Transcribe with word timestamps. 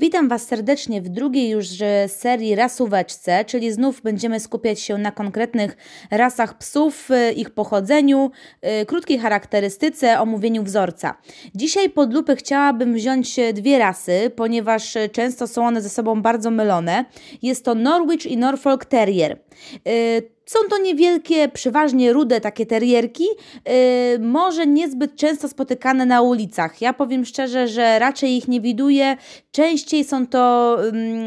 Witam 0.00 0.28
Was 0.28 0.46
serdecznie 0.46 1.02
w 1.02 1.08
drugiej 1.08 1.50
już 1.50 1.66
serii 2.06 2.54
rasóweczce, 2.54 3.44
czyli 3.44 3.72
znów 3.72 4.02
będziemy 4.02 4.40
skupiać 4.40 4.80
się 4.80 4.98
na 4.98 5.12
konkretnych 5.12 5.76
rasach 6.10 6.58
psów, 6.58 7.10
y, 7.10 7.32
ich 7.32 7.50
pochodzeniu, 7.50 8.30
y, 8.82 8.86
krótkiej 8.86 9.18
charakterystyce, 9.18 10.20
omówieniu 10.20 10.62
wzorca. 10.62 11.14
Dzisiaj 11.54 11.90
pod 11.90 12.14
lupę 12.14 12.36
chciałabym 12.36 12.94
wziąć 12.94 13.36
dwie 13.54 13.78
rasy, 13.78 14.30
ponieważ 14.36 14.96
często 15.12 15.46
są 15.46 15.66
one 15.66 15.82
ze 15.82 15.88
sobą 15.88 16.22
bardzo 16.22 16.50
mylone. 16.50 17.04
Jest 17.42 17.64
to 17.64 17.74
Norwich 17.74 18.26
i 18.26 18.36
Norfolk 18.36 18.84
Terrier. 18.84 19.38
Są 20.48 20.58
to 20.70 20.78
niewielkie, 20.78 21.48
przeważnie 21.48 22.12
rude 22.12 22.40
takie 22.40 22.66
terierki, 22.66 23.24
yy, 23.24 23.72
może 24.18 24.66
niezbyt 24.66 25.16
często 25.16 25.48
spotykane 25.48 26.06
na 26.06 26.22
ulicach. 26.22 26.80
Ja 26.80 26.92
powiem 26.92 27.24
szczerze, 27.24 27.68
że 27.68 27.98
raczej 27.98 28.36
ich 28.36 28.48
nie 28.48 28.60
widuję. 28.60 29.16
Częściej 29.50 30.04
są 30.04 30.26
to 30.26 30.76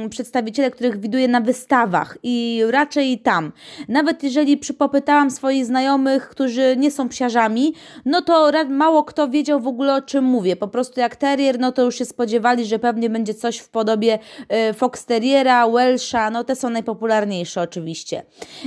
yy, 0.03 0.09
przedstawiciele, 0.09 0.71
których 0.71 0.99
widuję 0.99 1.27
na 1.27 1.41
wystawach 1.41 2.17
i 2.23 2.61
raczej 2.69 3.19
tam. 3.19 3.51
Nawet 3.87 4.23
jeżeli 4.23 4.57
przypopytałam 4.57 5.31
swoich 5.31 5.65
znajomych, 5.65 6.29
którzy 6.29 6.75
nie 6.77 6.91
są 6.91 7.09
psiarzami, 7.09 7.73
no 8.05 8.21
to 8.21 8.51
mało 8.69 9.03
kto 9.03 9.27
wiedział 9.27 9.59
w 9.59 9.67
ogóle 9.67 9.95
o 9.95 10.01
czym 10.01 10.23
mówię. 10.23 10.55
Po 10.55 10.67
prostu 10.67 10.99
jak 10.99 11.15
terrier, 11.15 11.59
no 11.59 11.71
to 11.71 11.83
już 11.83 11.95
się 11.95 12.05
spodziewali, 12.05 12.65
że 12.65 12.79
pewnie 12.79 13.09
będzie 13.09 13.33
coś 13.33 13.57
w 13.57 13.69
podobie 13.69 14.19
yy, 14.49 14.73
fox 14.73 15.05
terriera, 15.05 15.69
welsha, 15.69 16.29
no 16.29 16.43
te 16.43 16.55
są 16.55 16.69
najpopularniejsze 16.69 17.61
oczywiście. 17.61 18.23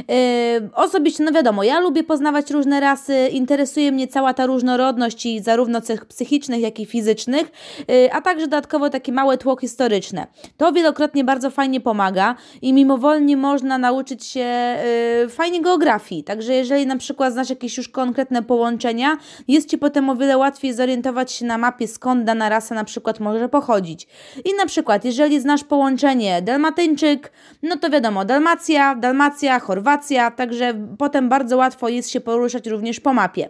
Yy, 0.09 0.44
Osobiście, 0.75 1.25
no 1.25 1.33
wiadomo, 1.33 1.63
ja 1.63 1.81
lubię 1.81 2.03
poznawać 2.03 2.51
różne 2.51 2.81
rasy, 2.81 3.29
interesuje 3.29 3.93
mnie 3.93 4.09
cała 4.09 4.35
ta 4.35 4.47
różnorodność 4.47 5.27
i 5.27 5.41
zarówno 5.41 5.81
cech 5.81 6.05
psychicznych, 6.05 6.61
jak 6.61 6.81
i 6.81 6.87
fizycznych, 6.87 7.53
y, 7.91 8.13
a 8.13 8.21
także 8.21 8.47
dodatkowo 8.47 8.91
takie 8.91 9.13
małe 9.13 9.39
tło 9.39 9.57
historyczne. 9.57 10.27
To 10.57 10.73
wielokrotnie 10.73 11.25
bardzo 11.25 11.51
fajnie 11.51 11.81
pomaga 11.81 12.35
i 12.63 12.73
mimowolnie 12.73 13.37
można 13.37 13.79
nauczyć 13.79 14.25
się 14.27 14.77
y, 15.25 15.29
fajnie 15.29 15.63
geografii. 15.63 16.25
Także 16.25 16.55
jeżeli 16.55 16.87
na 16.87 16.97
przykład 16.97 17.33
znasz 17.33 17.51
jakieś 17.51 17.77
już 17.77 17.89
konkretne 17.89 18.43
połączenia, 18.43 19.17
jest 19.49 19.71
Ci 19.71 19.79
potem 19.79 20.11
o 20.11 20.17
wiele 20.17 20.39
łatwiej 20.39 20.73
zorientować 20.73 21.33
się 21.33 21.47
na 21.47 21.59
mapie, 21.59 21.89
skąd 21.89 22.25
dana 22.25 22.49
rasa 22.49 22.75
na 22.75 22.85
przykład 22.85 23.21
może 23.21 23.49
pochodzić. 23.49 24.07
I 24.45 24.55
na 24.59 24.67
przykład, 24.67 25.05
jeżeli 25.05 25.41
znasz 25.41 25.65
połączenie 25.65 26.43
Dalmatyńczyk, 26.43 27.33
no 27.63 27.77
to 27.77 27.91
wiadomo, 27.91 28.25
Dalmacja, 28.25 28.95
Dalmacja, 28.95 29.61
Chorwacja, 29.61 30.31
także 30.37 30.75
potem 30.99 31.29
bardzo 31.29 31.57
łatwo 31.57 31.89
jest 31.89 32.11
się 32.11 32.21
poruszać 32.21 32.67
również 32.67 33.01
po 33.01 33.15
mapie. 33.15 33.49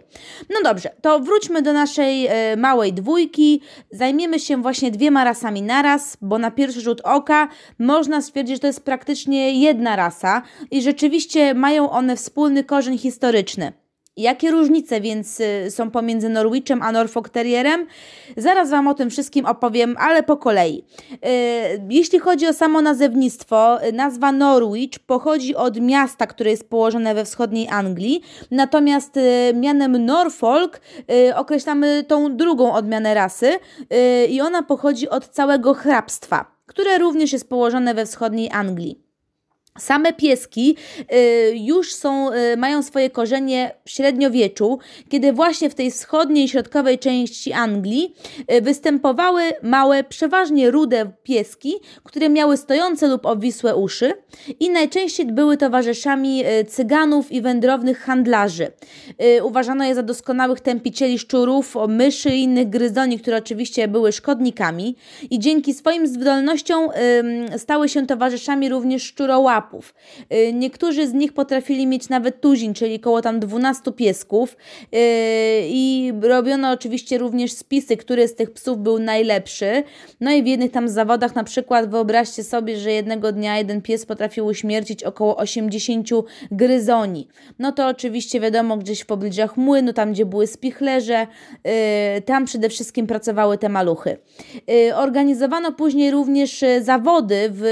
No 0.49 0.59
dobrze, 0.63 0.89
to 1.01 1.19
wróćmy 1.19 1.61
do 1.61 1.73
naszej 1.73 2.27
e, 2.27 2.55
małej 2.57 2.93
dwójki. 2.93 3.61
Zajmiemy 3.91 4.39
się 4.39 4.61
właśnie 4.61 4.91
dwiema 4.91 5.23
rasami 5.23 5.61
naraz, 5.61 6.17
bo 6.21 6.37
na 6.37 6.51
pierwszy 6.51 6.81
rzut 6.81 7.01
oka 7.03 7.47
można 7.79 8.21
stwierdzić, 8.21 8.55
że 8.55 8.59
to 8.59 8.67
jest 8.67 8.85
praktycznie 8.85 9.61
jedna 9.61 9.95
rasa 9.95 10.41
i 10.71 10.81
rzeczywiście 10.81 11.53
mają 11.53 11.89
one 11.89 12.15
wspólny 12.15 12.63
korzeń 12.63 12.97
historyczny. 12.97 13.84
Jakie 14.17 14.51
różnice 14.51 15.01
więc 15.01 15.39
y, 15.39 15.71
są 15.71 15.91
pomiędzy 15.91 16.29
Norwichem 16.29 16.81
a 16.81 16.91
Norfolk 16.91 17.29
Terrierem? 17.29 17.87
Zaraz 18.37 18.69
Wam 18.69 18.87
o 18.87 18.93
tym 18.93 19.09
wszystkim 19.09 19.45
opowiem, 19.45 19.95
ale 19.99 20.23
po 20.23 20.37
kolei. 20.37 20.83
Y, 21.13 21.17
jeśli 21.89 22.19
chodzi 22.19 22.47
o 22.47 22.53
samo 22.53 22.81
nazewnictwo, 22.81 23.85
y, 23.87 23.93
nazwa 23.93 24.31
Norwich 24.31 24.99
pochodzi 24.99 25.55
od 25.55 25.81
miasta, 25.81 26.27
które 26.27 26.51
jest 26.51 26.69
położone 26.69 27.15
we 27.15 27.25
wschodniej 27.25 27.67
Anglii, 27.69 28.21
natomiast 28.51 29.19
mianem 29.53 30.05
Norfolk 30.05 30.81
określamy 31.35 32.03
tą 32.07 32.37
drugą 32.37 32.73
odmianę 32.73 33.13
rasy 33.13 33.51
i 34.29 34.41
ona 34.41 34.63
pochodzi 34.63 35.09
od 35.09 35.27
całego 35.27 35.73
hrabstwa, 35.73 36.45
które 36.65 36.97
również 36.97 37.33
jest 37.33 37.49
położone 37.49 37.93
we 37.93 38.05
wschodniej 38.05 38.49
Anglii. 38.51 39.04
Same 39.79 40.13
pieski 40.13 40.75
y, 41.13 41.53
już 41.55 41.93
są, 41.93 42.33
y, 42.33 42.57
mają 42.57 42.83
swoje 42.83 43.09
korzenie 43.09 43.71
w 43.85 43.89
średniowieczu, 43.89 44.79
kiedy 45.09 45.33
właśnie 45.33 45.69
w 45.69 45.75
tej 45.75 45.91
wschodniej, 45.91 46.47
środkowej 46.47 46.99
części 46.99 47.53
Anglii 47.53 48.15
y, 48.53 48.61
występowały 48.61 49.43
małe, 49.63 50.03
przeważnie 50.03 50.71
rude 50.71 51.11
pieski, 51.23 51.73
które 52.03 52.29
miały 52.29 52.57
stojące 52.57 53.07
lub 53.07 53.25
obwisłe 53.25 53.75
uszy 53.75 54.13
i 54.59 54.69
najczęściej 54.69 55.25
były 55.25 55.57
towarzyszami 55.57 56.43
cyganów 56.67 57.31
i 57.31 57.41
wędrownych 57.41 57.99
handlarzy. 57.99 58.71
Uważano 59.43 59.83
je 59.85 59.95
za 59.95 60.03
doskonałych 60.03 60.59
tępicieli 60.59 61.19
szczurów, 61.19 61.75
myszy 61.87 62.29
i 62.29 62.43
innych 62.43 62.69
gryzoni, 62.69 63.19
które 63.19 63.37
oczywiście 63.37 63.87
były 63.87 64.11
szkodnikami 64.11 64.95
i 65.29 65.39
dzięki 65.39 65.73
swoim 65.73 66.07
zdolnościom 66.07 66.89
stały 67.57 67.89
się 67.89 68.07
towarzyszami 68.07 68.69
również 68.69 69.03
szczurołapów 69.03 69.64
Y, 70.33 70.53
niektórzy 70.53 71.07
z 71.07 71.13
nich 71.13 71.33
potrafili 71.33 71.87
mieć 71.87 72.09
nawet 72.09 72.41
tuzin, 72.41 72.73
czyli 72.73 72.99
koło 72.99 73.21
tam 73.21 73.39
12 73.39 73.91
piesków 73.91 74.51
y, 74.51 74.97
i 75.63 76.13
robiono 76.21 76.71
oczywiście 76.71 77.17
również 77.17 77.51
spisy, 77.51 77.97
który 77.97 78.27
z 78.27 78.35
tych 78.35 78.51
psów 78.51 78.77
był 78.77 78.99
najlepszy. 78.99 79.83
No 80.21 80.31
i 80.31 80.43
w 80.43 80.47
jednych 80.47 80.71
tam 80.71 80.89
zawodach 80.89 81.35
na 81.35 81.43
przykład 81.43 81.89
wyobraźcie 81.89 82.43
sobie, 82.43 82.77
że 82.77 82.91
jednego 82.91 83.31
dnia 83.31 83.57
jeden 83.57 83.81
pies 83.81 84.05
potrafił 84.05 84.45
uśmiercić 84.45 85.03
około 85.03 85.37
80 85.37 86.09
gryzoni. 86.51 87.27
No 87.59 87.71
to 87.71 87.87
oczywiście 87.87 88.39
wiadomo 88.39 88.77
gdzieś 88.77 89.01
w 89.01 89.05
pobliżach 89.05 89.57
młynu, 89.57 89.93
tam 89.93 90.13
gdzie 90.13 90.25
były 90.25 90.47
spichlerze, 90.47 91.27
y, 92.17 92.21
tam 92.21 92.45
przede 92.45 92.69
wszystkim 92.69 93.07
pracowały 93.07 93.57
te 93.57 93.69
maluchy. 93.69 94.17
Organizowano 94.95 95.71
później 95.71 96.11
również 96.11 96.63
zawody 96.81 97.49
w 97.51 97.65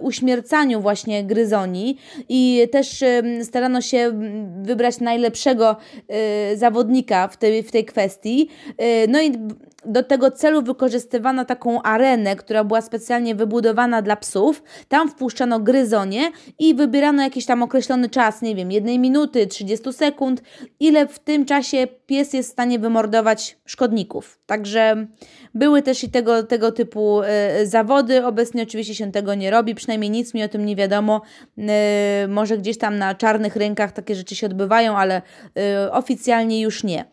uśmiercaniu 0.00 0.80
właśnie 0.80 1.23
gryzoni 1.24 1.98
i 2.28 2.68
też 2.72 3.04
starano 3.42 3.80
się 3.80 4.12
wybrać 4.62 5.00
najlepszego 5.00 5.76
y, 6.52 6.56
zawodnika 6.56 7.28
w 7.28 7.36
tej, 7.36 7.62
w 7.62 7.70
tej 7.70 7.84
kwestii. 7.84 8.48
Y, 8.80 9.08
no 9.08 9.22
i 9.22 9.32
do 9.86 10.02
tego 10.02 10.30
celu 10.30 10.62
wykorzystywano 10.62 11.44
taką 11.44 11.82
arenę, 11.82 12.36
która 12.36 12.64
była 12.64 12.80
specjalnie 12.80 13.34
wybudowana 13.34 14.02
dla 14.02 14.16
psów. 14.16 14.62
Tam 14.88 15.10
wpuszczano 15.10 15.60
gryzonie 15.60 16.30
i 16.58 16.74
wybierano 16.74 17.22
jakiś 17.22 17.46
tam 17.46 17.62
określony 17.62 18.08
czas, 18.08 18.42
nie 18.42 18.54
wiem, 18.54 18.72
jednej 18.72 18.98
minuty, 18.98 19.46
30 19.46 19.92
sekund, 19.92 20.42
ile 20.80 21.08
w 21.08 21.18
tym 21.18 21.44
czasie 21.44 21.86
pies 22.06 22.32
jest 22.32 22.48
w 22.48 22.52
stanie 22.52 22.78
wymordować 22.78 23.58
szkodników. 23.66 24.38
Także 24.46 25.06
były 25.54 25.82
też 25.82 26.04
i 26.04 26.10
tego, 26.10 26.42
tego 26.42 26.72
typu 26.72 27.22
y, 27.22 27.66
zawody. 27.66 28.26
Obecnie 28.26 28.62
oczywiście 28.62 28.94
się 28.94 29.12
tego 29.12 29.34
nie 29.34 29.50
robi, 29.50 29.74
przynajmniej 29.74 30.10
nic 30.10 30.34
mi 30.34 30.42
o 30.42 30.48
tym 30.48 30.66
nie 30.66 30.76
wiadomo. 30.76 31.13
Y, 31.58 31.62
może 32.28 32.58
gdzieś 32.58 32.78
tam 32.78 32.98
na 32.98 33.14
czarnych 33.14 33.56
rynkach 33.56 33.92
takie 33.92 34.14
rzeczy 34.14 34.36
się 34.36 34.46
odbywają, 34.46 34.96
ale 34.96 35.22
y, 35.86 35.92
oficjalnie 35.92 36.60
już 36.60 36.84
nie. 36.84 37.04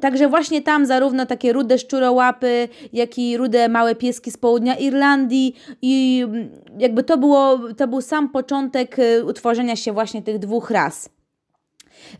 Także 0.00 0.28
właśnie 0.28 0.62
tam 0.62 0.86
zarówno 0.86 1.26
takie 1.26 1.52
rude 1.52 1.78
szczurołapy, 1.78 2.68
jak 2.92 3.18
i 3.18 3.36
rude 3.36 3.68
małe 3.68 3.94
pieski 3.94 4.30
z 4.30 4.36
południa 4.36 4.74
Irlandii 4.74 5.54
i 5.82 6.22
mm, 6.24 6.50
jakby 6.78 7.02
to 7.02 7.18
było, 7.18 7.58
to 7.76 7.88
był 7.88 8.00
sam 8.00 8.28
początek 8.28 8.96
utworzenia 9.26 9.76
się 9.76 9.92
właśnie 9.92 10.22
tych 10.22 10.38
dwóch 10.38 10.70
ras. 10.70 11.08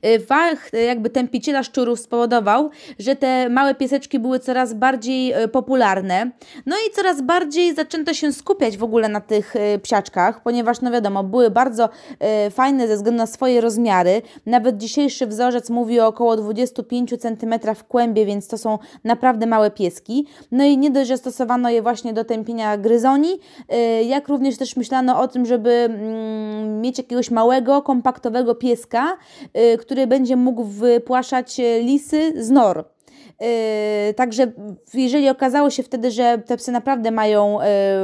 Y, 0.06 0.20
fach 0.20 0.74
y, 0.74 0.82
jakby 0.82 1.10
tępiciela 1.10 1.62
szczurów 1.62 2.00
spowodował, 2.00 2.70
że 2.98 3.16
te 3.16 3.48
małe 3.48 3.74
pieseczki 3.74 4.18
były 4.18 4.38
coraz 4.38 4.74
bardziej 4.74 5.42
y, 5.42 5.48
popularne. 5.48 6.30
No 6.66 6.76
i 6.76 6.94
coraz 6.94 7.22
bardziej 7.22 7.74
zaczęto 7.74 8.14
się 8.14 8.32
skupiać 8.32 8.76
w 8.76 8.84
ogóle 8.84 9.08
na 9.08 9.20
tych 9.20 9.54
psiaczkach, 9.82 10.42
ponieważ 10.42 10.80
no 10.80 10.90
wiadomo, 10.90 11.24
były 11.24 11.50
bardzo 11.50 11.88
fajne 12.50 12.88
ze 12.88 12.96
względu 12.96 13.18
na 13.18 13.26
swoje 13.26 13.60
rozmiary. 13.60 14.22
Nawet 14.46 14.76
dzisiejszy 14.76 15.26
wzorzec 15.26 15.70
mówi 15.70 16.00
o 16.00 16.06
około 16.06 16.36
25 16.36 17.14
cm 17.18 17.74
w 17.74 17.84
kłębie, 17.84 18.26
więc 18.26 18.48
to 18.48 18.58
są 18.58 18.78
naprawdę 19.04 19.46
małe 19.46 19.70
pieski. 19.70 20.26
No 20.52 20.64
i 20.64 20.78
nie 20.78 20.90
dość, 20.90 21.08
że 21.08 21.16
stosowano 21.16 21.70
je 21.70 21.82
właśnie 21.82 22.12
do 22.12 22.24
tępienia 22.24 22.76
gryzoni, 22.76 23.40
jak 24.06 24.28
również 24.28 24.56
też 24.56 24.76
myślano 24.76 25.20
o 25.20 25.28
tym, 25.28 25.46
żeby 25.46 25.70
mm, 25.70 26.80
mieć 26.80 26.98
jakiegoś 26.98 27.30
małego, 27.30 27.82
kompaktowego 27.82 28.54
pieska, 28.54 29.16
który 29.80 30.06
będzie 30.06 30.36
mógł 30.36 30.64
wypłaszać 30.64 31.60
e, 31.60 31.80
lisy 31.80 32.44
z 32.44 32.50
nor. 32.50 32.84
Yy, 33.40 34.14
także 34.14 34.52
jeżeli 34.94 35.28
okazało 35.28 35.70
się 35.70 35.82
wtedy, 35.82 36.10
że 36.10 36.38
te 36.46 36.56
psy 36.56 36.72
naprawdę 36.72 37.10
mają 37.10 37.58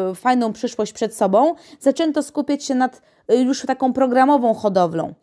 yy, 0.09 0.15
fajną 0.15 0.53
przyszłość 0.53 0.93
przed 0.93 1.15
sobą, 1.17 1.55
zaczęto 1.81 2.23
skupiać 2.23 2.65
się 2.65 2.75
nad 2.75 3.03
yy, 3.29 3.37
już 3.37 3.67
taką 3.67 3.93
programową 3.93 4.55
hodowlą. 4.55 5.15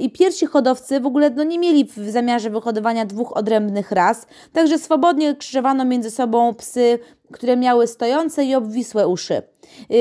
I 0.00 0.10
pierwsi 0.10 0.46
hodowcy 0.46 1.00
w 1.00 1.06
ogóle 1.06 1.30
no, 1.30 1.44
nie 1.44 1.58
mieli 1.58 1.84
w 1.84 2.10
zamiarze 2.10 2.50
wyhodowania 2.50 3.06
dwóch 3.06 3.36
odrębnych 3.36 3.92
ras, 3.92 4.26
także 4.52 4.78
swobodnie 4.78 5.36
krzyżowano 5.36 5.84
między 5.84 6.10
sobą 6.10 6.54
psy, 6.54 6.98
które 7.32 7.56
miały 7.56 7.86
stojące 7.86 8.44
i 8.44 8.54
obwisłe 8.54 9.08
uszy. 9.08 9.42
Yy, 9.90 9.98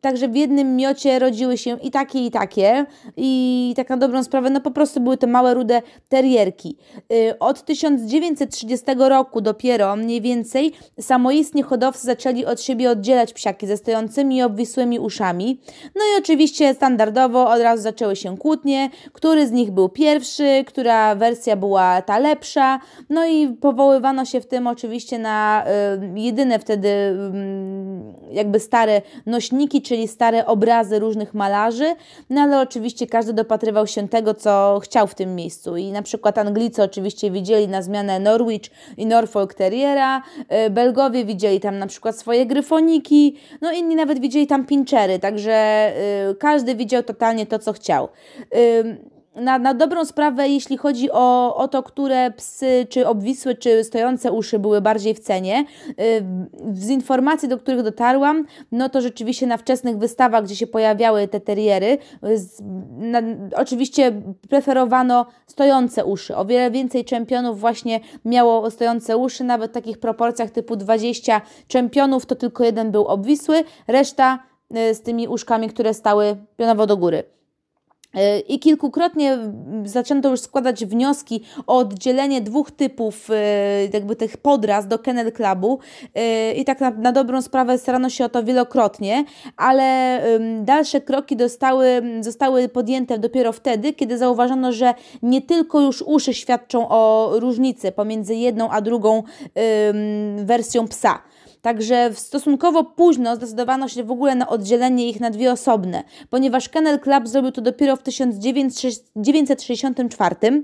także 0.00 0.28
w 0.28 0.36
jednym 0.36 0.76
miocie 0.76 1.18
rodziły 1.18 1.58
się 1.58 1.78
i 1.82 1.90
takie, 1.90 2.26
i 2.26 2.30
takie. 2.30 2.86
I 3.16 3.72
tak 3.76 3.88
na 3.88 3.96
dobrą 3.96 4.24
sprawę, 4.24 4.50
no 4.50 4.60
po 4.60 4.70
prostu 4.70 5.00
były 5.00 5.16
to 5.16 5.26
małe, 5.26 5.54
rude 5.54 5.82
terierki. 6.08 6.76
Yy, 7.10 7.38
od 7.38 7.64
1930 7.64 8.86
roku 8.98 9.40
dopiero 9.40 9.96
mniej 9.96 10.20
więcej 10.20 10.72
samoistnie 11.00 11.62
hodowcy 11.62 12.06
zaczęli 12.06 12.44
od 12.44 12.60
siebie 12.60 12.90
oddzielać 12.90 13.32
psiaki 13.32 13.66
ze 13.66 13.76
stojącymi 13.76 14.36
i 14.36 14.42
obwisłymi 14.42 14.98
uszami. 14.98 15.60
No 15.94 16.02
i 16.02 16.22
oczywiście 16.22 16.74
standardowo 16.74 17.50
od 17.50 17.60
razu 17.60 17.82
zaczęły 17.82 18.16
się 18.16 18.38
kłótnie, 18.38 18.90
który 19.12 19.46
z 19.46 19.52
nich 19.52 19.70
był 19.70 19.88
pierwszy, 19.88 20.64
która 20.66 21.14
wersja 21.14 21.56
była 21.56 22.02
ta 22.02 22.18
lepsza. 22.18 22.80
No 23.10 23.26
i 23.26 23.48
powoływano 23.48 24.24
się 24.24 24.40
w 24.40 24.46
tym 24.46 24.66
oczywiście 24.66 25.18
na 25.18 25.64
y, 26.14 26.20
jedyne 26.20 26.58
wtedy 26.58 26.88
y, 26.88 28.34
jakby 28.34 28.60
stare 28.60 29.02
nośniki, 29.26 29.82
czyli 29.82 30.08
stare 30.08 30.46
obrazy 30.46 30.98
różnych 30.98 31.34
malarzy, 31.34 31.94
no 32.30 32.40
ale 32.40 32.60
oczywiście 32.60 33.06
każdy 33.06 33.32
dopatrywał 33.32 33.86
się 33.86 34.08
tego, 34.08 34.34
co 34.34 34.80
chciał 34.82 35.06
w 35.06 35.14
tym 35.14 35.34
miejscu. 35.34 35.76
I 35.76 35.92
na 35.92 36.02
przykład 36.02 36.38
Anglicy 36.38 36.82
oczywiście 36.82 37.30
widzieli 37.30 37.68
na 37.68 37.82
zmianę 37.82 38.20
Norwich 38.20 38.62
i 38.96 39.06
Norfolk 39.06 39.54
Terriera, 39.54 40.22
y, 40.66 40.70
Belgowie 40.70 41.24
widzieli 41.24 41.60
tam 41.60 41.78
na 41.78 41.86
przykład 41.86 42.18
swoje 42.18 42.46
gryfoniki, 42.46 43.36
no 43.60 43.72
inni 43.72 43.96
nawet 43.96 44.20
widzieli 44.20 44.46
tam 44.46 44.66
pinchery, 44.66 45.18
także 45.18 45.92
y, 46.30 46.34
każdy 46.34 46.74
widział 46.74 47.02
totalnie 47.02 47.46
to, 47.46 47.58
co 47.58 47.72
chciał. 47.72 48.08
Y, 49.38 49.40
na, 49.40 49.58
na 49.58 49.74
dobrą 49.74 50.04
sprawę, 50.04 50.48
jeśli 50.48 50.76
chodzi 50.76 51.10
o, 51.12 51.56
o 51.56 51.68
to, 51.68 51.82
które 51.82 52.30
psy, 52.30 52.86
czy 52.90 53.08
obwisłe, 53.08 53.54
czy 53.54 53.84
stojące 53.84 54.32
uszy 54.32 54.58
były 54.58 54.80
bardziej 54.80 55.14
w 55.14 55.20
cenie, 55.20 55.64
y, 55.90 56.24
z 56.72 56.88
informacji, 56.88 57.48
do 57.48 57.58
których 57.58 57.82
dotarłam, 57.82 58.44
no 58.72 58.88
to 58.88 59.00
rzeczywiście 59.00 59.46
na 59.46 59.56
wczesnych 59.56 59.98
wystawach, 59.98 60.44
gdzie 60.44 60.56
się 60.56 60.66
pojawiały 60.66 61.28
te 61.28 61.40
teriery, 61.40 61.98
z, 62.34 62.62
na, 62.98 63.22
oczywiście 63.56 64.22
preferowano 64.48 65.26
stojące 65.46 66.04
uszy. 66.04 66.36
O 66.36 66.44
wiele 66.44 66.70
więcej 66.70 67.04
czempionów 67.04 67.60
właśnie 67.60 68.00
miało 68.24 68.70
stojące 68.70 69.16
uszy, 69.16 69.44
nawet 69.44 69.70
w 69.70 69.74
takich 69.74 69.98
proporcjach 69.98 70.50
typu 70.50 70.76
20 70.76 71.40
czempionów, 71.68 72.26
to 72.26 72.34
tylko 72.34 72.64
jeden 72.64 72.90
był 72.90 73.04
obwisły, 73.04 73.64
reszta 73.86 74.38
y, 74.76 74.94
z 74.94 75.02
tymi 75.02 75.28
uszkami, 75.28 75.68
które 75.68 75.94
stały 75.94 76.36
pionowo 76.56 76.86
do 76.86 76.96
góry. 76.96 77.35
E, 78.16 78.38
I 78.38 78.58
kilkukrotnie 78.58 79.38
zaczęto 79.84 80.30
już 80.30 80.40
składać 80.40 80.86
wnioski 80.86 81.42
o 81.66 81.78
oddzielenie 81.78 82.40
dwóch 82.40 82.70
typów 82.70 83.30
e, 83.30 83.34
jakby 83.92 84.16
tych 84.16 84.36
podraz 84.36 84.88
do 84.88 84.98
Kennel 84.98 85.32
Clubu 85.32 85.78
e, 86.14 86.52
i 86.52 86.64
tak 86.64 86.80
na, 86.80 86.90
na 86.90 87.12
dobrą 87.12 87.42
sprawę 87.42 87.78
starano 87.78 88.10
się 88.10 88.24
o 88.24 88.28
to 88.28 88.44
wielokrotnie, 88.44 89.24
ale 89.56 90.20
dalsze 90.62 91.00
kroki 91.00 91.36
dostały, 91.36 92.02
zostały 92.20 92.68
podjęte 92.68 93.18
dopiero 93.18 93.52
wtedy, 93.52 93.92
kiedy 93.92 94.18
zauważono, 94.18 94.72
że 94.72 94.94
nie 95.22 95.42
tylko 95.42 95.80
już 95.80 96.02
uszy 96.02 96.34
świadczą 96.34 96.88
o 96.88 97.30
różnicy 97.32 97.92
pomiędzy 97.92 98.34
jedną 98.34 98.70
a 98.70 98.80
drugą 98.80 99.22
wersją 100.36 100.88
psa. 100.88 101.22
Także 101.66 102.10
stosunkowo 102.14 102.84
późno 102.84 103.36
zdecydowano 103.36 103.88
się 103.88 104.04
w 104.04 104.10
ogóle 104.10 104.34
na 104.34 104.48
oddzielenie 104.48 105.08
ich 105.08 105.20
na 105.20 105.30
dwie 105.30 105.52
osobne, 105.52 106.04
ponieważ 106.30 106.68
Kennel 106.68 107.00
Club 107.00 107.28
zrobił 107.28 107.52
to 107.52 107.60
dopiero 107.60 107.96
w 107.96 108.02
1964, 108.02 110.36
yy, 110.42 110.62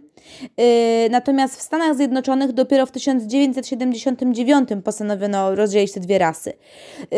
natomiast 1.11 1.57
w 1.57 1.63
Stanach 1.63 1.97
Zjednoczonych 1.97 2.53
dopiero 2.53 2.87
w 2.87 2.91
1979 2.91 4.69
postanowiono 4.85 5.55
rozdzielić 5.55 5.93
te 5.93 6.01
dwie 6.01 6.19
rasy. 6.19 6.53
Yy, 7.01 7.09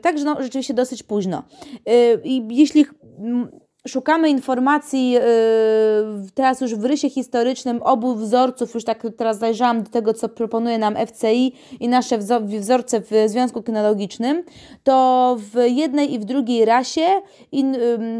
także 0.00 0.24
no, 0.24 0.42
rzeczywiście 0.42 0.74
dosyć 0.74 1.02
późno. 1.02 1.42
Yy, 1.86 2.20
I 2.24 2.42
jeśli 2.50 2.86
Szukamy 3.88 4.30
informacji 4.30 5.10
yy, 5.10 5.20
teraz 6.34 6.60
już 6.60 6.74
w 6.74 6.84
rysie 6.84 7.10
historycznym 7.10 7.82
obu 7.82 8.14
wzorców, 8.14 8.74
już 8.74 8.84
tak 8.84 9.06
teraz 9.16 9.38
zajrzałam 9.38 9.82
do 9.82 9.90
tego, 9.90 10.14
co 10.14 10.28
proponuje 10.28 10.78
nam 10.78 10.96
FCI 11.06 11.52
i 11.80 11.88
nasze 11.88 12.18
wzorce 12.58 13.00
w 13.00 13.10
Związku 13.26 13.62
Kynologicznym, 13.62 14.44
to 14.84 15.36
w 15.38 15.56
jednej 15.66 16.14
i 16.14 16.18
w 16.18 16.24
drugiej 16.24 16.64
rasie 16.64 17.06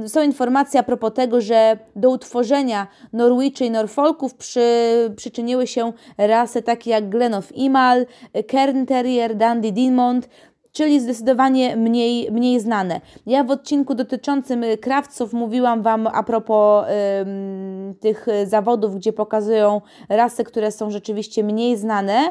są 0.07 0.23
informacje 0.23 0.81
a 0.81 0.83
propos 0.83 1.13
tego, 1.15 1.41
że 1.41 1.79
do 1.97 2.11
utworzenia 2.11 2.87
Norwiczy 3.13 3.65
i 3.65 3.71
Norfolków 3.71 4.35
przy, 4.35 4.71
przyczyniły 5.17 5.67
się 5.67 5.93
rasy 6.19 6.63
takie 6.63 6.91
jak 6.91 7.09
Glen 7.09 7.35
of 7.35 7.57
Imal, 7.57 8.07
Kern 8.49 8.87
Terrier, 8.87 9.37
Dandy 9.37 9.73
Dinmont, 9.73 10.29
czyli 10.75 11.01
zdecydowanie 11.01 11.77
mniej, 11.77 12.33
mniej 12.33 12.61
znane. 12.61 13.01
Ja 13.27 13.45
w 13.45 13.51
odcinku 13.51 13.95
dotyczącym 13.95 14.65
krawców 14.81 15.33
mówiłam 15.33 15.83
Wam 15.83 16.07
a 16.07 16.23
propos 16.23 16.87
tych 18.01 18.27
zawodów, 18.47 18.97
gdzie 18.97 19.13
pokazują 19.13 19.81
rasy, 20.09 20.45
które 20.45 20.73
są 20.73 20.91
rzeczywiście 20.91 21.45
mniej 21.45 21.77
znane 21.77 22.31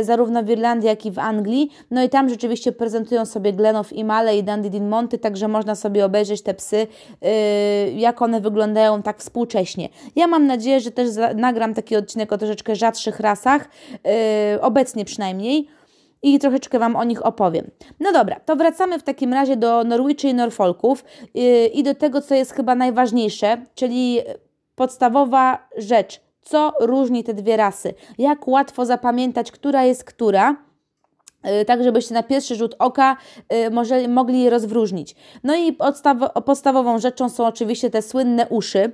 y, 0.00 0.04
zarówno 0.04 0.42
w 0.42 0.50
Irlandii, 0.50 0.88
jak 0.88 1.06
i 1.06 1.10
w 1.10 1.18
Anglii. 1.18 1.70
No 1.90 2.02
i 2.02 2.08
tam 2.08 2.28
rzeczywiście 2.28 2.72
prezentują 2.72 3.26
sobie 3.26 3.52
Glenów 3.52 3.92
i 3.92 4.04
Male 4.04 4.38
i 4.38 4.44
Dandy 4.44 4.70
Din 4.70 4.88
Monty, 4.88 5.18
także 5.18 5.48
można 5.48 5.74
sobie 5.74 6.04
obejrzeć 6.04 6.42
te 6.42 6.54
psy, 6.54 6.86
yy, 7.22 7.30
jak 7.92 8.22
one 8.22 8.40
wyglądają 8.40 9.02
tak 9.02 9.18
współcześnie. 9.18 9.88
Ja 10.16 10.26
mam 10.26 10.46
nadzieję, 10.46 10.80
że 10.80 10.90
też 10.90 11.08
nagram 11.34 11.74
taki 11.74 11.96
odcinek 11.96 12.32
o 12.32 12.38
troszeczkę 12.38 12.76
rzadszych 12.76 13.20
rasach, 13.20 13.68
yy, 14.04 14.60
obecnie 14.60 15.04
przynajmniej 15.04 15.77
i 16.22 16.38
troszeczkę 16.38 16.78
Wam 16.78 16.96
o 16.96 17.04
nich 17.04 17.26
opowiem. 17.26 17.70
No 18.00 18.12
dobra, 18.12 18.40
to 18.40 18.56
wracamy 18.56 18.98
w 18.98 19.02
takim 19.02 19.32
razie 19.32 19.56
do 19.56 19.84
Norwiczy 19.84 20.28
i 20.28 20.34
Norfolków 20.34 21.04
yy, 21.34 21.66
i 21.66 21.82
do 21.82 21.94
tego, 21.94 22.20
co 22.20 22.34
jest 22.34 22.52
chyba 22.52 22.74
najważniejsze, 22.74 23.64
czyli 23.74 24.20
podstawowa 24.74 25.68
rzecz. 25.76 26.20
Co 26.42 26.72
różni 26.80 27.24
te 27.24 27.34
dwie 27.34 27.56
rasy? 27.56 27.94
Jak 28.18 28.48
łatwo 28.48 28.86
zapamiętać, 28.86 29.52
która 29.52 29.84
jest 29.84 30.04
która? 30.04 30.67
Y, 31.46 31.64
tak 31.64 31.84
żebyście 31.84 32.14
na 32.14 32.22
pierwszy 32.22 32.54
rzut 32.54 32.74
oka 32.78 33.16
y, 33.52 33.70
może, 33.70 34.08
mogli 34.08 34.42
je 34.42 34.50
rozwróżnić. 34.50 35.14
No 35.44 35.56
i 35.56 35.72
podstaw, 35.72 36.16
podstawową 36.44 36.98
rzeczą 36.98 37.28
są 37.28 37.46
oczywiście 37.46 37.90
te 37.90 38.02
słynne 38.02 38.46
uszy. 38.48 38.92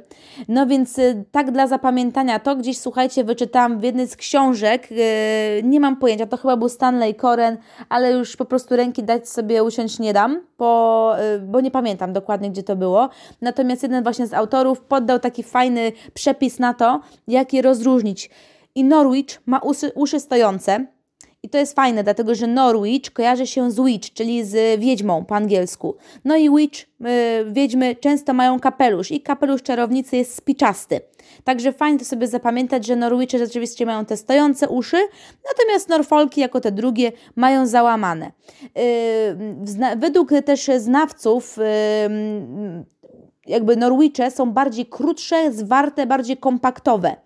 No 0.48 0.66
więc 0.66 0.98
y, 0.98 1.24
tak 1.32 1.50
dla 1.50 1.66
zapamiętania 1.66 2.38
to 2.38 2.56
gdzieś, 2.56 2.78
słuchajcie, 2.78 3.24
wyczytałam 3.24 3.78
w 3.78 3.82
jednej 3.82 4.06
z 4.06 4.16
książek, 4.16 4.88
nie 5.62 5.80
mam 5.80 5.96
pojęcia, 5.96 6.26
to 6.26 6.36
chyba 6.36 6.56
był 6.56 6.68
Stanley 6.68 7.14
Koren, 7.14 7.56
ale 7.88 8.12
już 8.12 8.36
po 8.36 8.44
prostu 8.44 8.76
ręki 8.76 9.02
dać 9.02 9.28
sobie 9.28 9.64
usiąść 9.64 9.98
nie 9.98 10.12
dam, 10.12 10.40
bo, 10.58 11.12
bo 11.46 11.60
nie 11.60 11.70
pamiętam 11.70 12.12
dokładnie, 12.12 12.50
gdzie 12.50 12.62
to 12.62 12.76
było. 12.76 13.08
Natomiast 13.40 13.82
jeden 13.82 14.02
właśnie 14.02 14.26
z 14.26 14.34
autorów 14.34 14.80
poddał 14.80 15.18
taki 15.18 15.42
fajny 15.42 15.92
przepis 16.14 16.58
na 16.58 16.74
to, 16.74 17.00
jak 17.28 17.52
je 17.52 17.62
rozróżnić. 17.62 18.30
I 18.74 18.84
Norwich 18.84 19.42
ma 19.46 19.58
uszy, 19.58 19.92
uszy 19.94 20.20
stojące, 20.20 20.86
i 21.44 21.48
to 21.48 21.58
jest 21.58 21.74
fajne, 21.74 22.04
dlatego 22.04 22.34
że 22.34 22.46
Norwich 22.46 23.12
kojarzy 23.12 23.46
się 23.46 23.70
z 23.70 23.80
witch, 23.80 24.12
czyli 24.12 24.44
z 24.44 24.80
wiedźmą 24.80 25.24
po 25.24 25.34
angielsku. 25.34 25.96
No 26.24 26.36
i 26.36 26.50
witch, 26.56 26.86
yy, 27.00 27.08
wiedźmy 27.52 27.96
często 27.96 28.34
mają 28.34 28.60
kapelusz 28.60 29.10
i 29.10 29.20
kapelusz 29.20 29.62
czarownicy 29.62 30.16
jest 30.16 30.34
spiczasty. 30.34 31.00
Także 31.44 31.72
fajnie 31.72 31.98
to 31.98 32.04
sobie 32.04 32.28
zapamiętać, 32.28 32.86
że 32.86 32.96
Norwicze 32.96 33.38
rzeczywiście 33.38 33.86
mają 33.86 34.04
te 34.04 34.16
stojące 34.16 34.68
uszy, 34.68 34.96
natomiast 35.50 35.88
Norfolki 35.88 36.40
jako 36.40 36.60
te 36.60 36.72
drugie 36.72 37.12
mają 37.36 37.66
załamane. 37.66 38.32
Yy, 38.62 39.96
według 39.96 40.30
też 40.44 40.70
znawców 40.78 41.56
yy, 41.56 42.84
jakby 43.46 43.76
Norwicze 43.76 44.30
są 44.30 44.52
bardziej 44.52 44.86
krótsze, 44.86 45.52
zwarte, 45.52 46.06
bardziej 46.06 46.36
kompaktowe. 46.36 47.16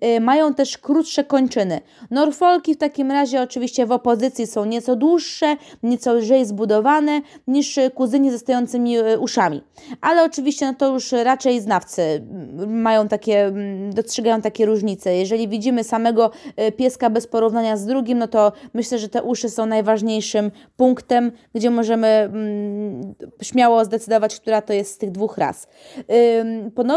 Yy, 0.00 0.20
mają 0.20 0.54
też 0.54 0.78
krótsze 0.78 1.24
kończyny. 1.24 1.80
Norfolki 2.10 2.74
w 2.74 2.76
takim 2.76 3.10
razie 3.10 3.42
oczywiście 3.42 3.86
w 3.86 3.92
opozycji 3.92 4.46
są 4.46 4.64
nieco 4.64 4.96
dłuższe, 4.96 5.56
nieco 5.82 6.14
lżej 6.14 6.46
zbudowane 6.46 7.20
niż 7.46 7.78
kuzyni 7.94 8.30
ze 8.30 8.38
stojącymi 8.38 8.92
yy, 8.92 9.18
uszami. 9.18 9.62
Ale 10.00 10.24
oczywiście 10.24 10.66
no 10.66 10.74
to 10.74 10.92
już 10.92 11.12
raczej 11.12 11.60
znawcy 11.60 12.02
mm, 12.02 12.80
mają 12.80 13.08
takie, 13.08 13.46
mm, 13.46 13.92
dostrzegają 13.94 14.40
takie 14.40 14.66
różnice. 14.66 15.16
Jeżeli 15.16 15.48
widzimy 15.48 15.84
samego 15.84 16.30
yy, 16.56 16.72
pieska 16.72 17.10
bez 17.10 17.26
porównania 17.26 17.76
z 17.76 17.86
drugim, 17.86 18.18
no 18.18 18.28
to 18.28 18.52
myślę, 18.74 18.98
że 18.98 19.08
te 19.08 19.22
uszy 19.22 19.50
są 19.50 19.66
najważniejszym 19.66 20.50
punktem, 20.76 21.32
gdzie 21.54 21.70
możemy 21.70 22.06
mm, 22.06 23.14
śmiało 23.42 23.84
zdecydować, 23.84 24.40
która 24.40 24.62
to 24.62 24.72
jest 24.72 24.94
z 24.94 24.98
tych 24.98 25.10
dwóch 25.10 25.38
ras. 25.38 25.67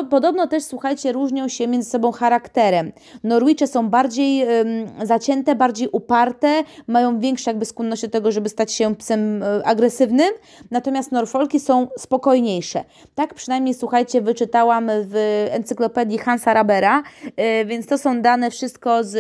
Podobno 0.10 0.48
też, 0.48 0.64
słuchajcie, 0.64 1.12
różnią 1.12 1.48
się 1.48 1.68
między 1.68 1.90
sobą 1.90 2.12
charakterem. 2.12 2.92
Norwicze 3.24 3.68
są 3.68 3.90
bardziej 3.90 4.46
zacięte, 5.04 5.56
bardziej 5.56 5.90
uparte, 5.92 6.64
mają 6.88 7.20
większe 7.20 7.52
jakby 7.52 7.66
skłonność 7.66 8.02
do 8.02 8.10
tego, 8.10 8.32
żeby 8.32 8.50
stać 8.50 8.72
się 8.72 8.96
psem 8.96 9.44
e, 9.44 9.68
agresywnym, 9.68 10.30
natomiast 10.72 11.12
Norfolki 11.12 11.60
są 11.60 11.88
spokojniejsze. 11.98 12.84
Tak 13.16 13.34
przynajmniej, 13.34 13.74
słuchajcie, 13.74 14.22
wyczytałam 14.22 14.90
w 14.90 15.48
encyklopedii 15.52 16.18
Hansa 16.18 16.54
Rabera, 16.54 17.04
e, 17.36 17.66
więc 17.66 17.88
to 17.88 17.98
są 17.98 18.22
dane 18.22 18.52
wszystko 18.52 19.04
z 19.04 19.18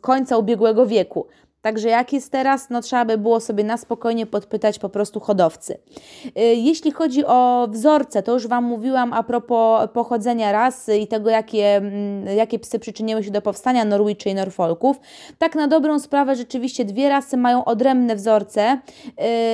końca 0.00 0.38
ubiegłego 0.38 0.86
wieku. 0.86 1.26
Także 1.62 1.88
jak 1.88 2.12
jest 2.12 2.32
teraz, 2.32 2.70
no 2.70 2.80
trzeba 2.80 3.04
by 3.04 3.18
było 3.18 3.40
sobie 3.40 3.64
na 3.64 3.76
spokojnie 3.76 4.26
podpytać 4.26 4.78
po 4.78 4.88
prostu 4.88 5.20
hodowcy. 5.20 5.78
Y, 6.26 6.30
jeśli 6.40 6.90
chodzi 6.90 7.26
o 7.26 7.68
wzorce, 7.70 8.22
to 8.22 8.32
już 8.32 8.46
Wam 8.46 8.64
mówiłam 8.64 9.12
a 9.12 9.22
propos 9.22 9.88
pochodzenia 9.92 10.52
rasy 10.52 10.96
i 10.98 11.06
tego, 11.06 11.30
jakie, 11.30 11.76
mm, 11.76 12.36
jakie 12.36 12.58
psy 12.58 12.78
przyczyniły 12.78 13.24
się 13.24 13.30
do 13.30 13.42
powstania 13.42 13.84
Norwiczy 13.84 14.28
i 14.28 14.34
Norfolków. 14.34 15.00
Tak 15.38 15.54
na 15.54 15.68
dobrą 15.68 15.98
sprawę 15.98 16.36
rzeczywiście 16.36 16.84
dwie 16.84 17.08
rasy 17.08 17.36
mają 17.36 17.64
odrębne 17.64 18.16
wzorce 18.16 18.72
y, 18.72 19.12